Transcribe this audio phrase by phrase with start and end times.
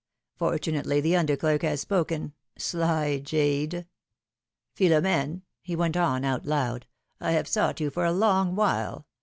[0.35, 2.33] Fortunately, the under clerk has spoken!
[2.57, 3.85] Sly jade!"
[4.75, 6.87] ^^Philornene," he went on, out loud,
[7.19, 9.05] I have sought you for a long while.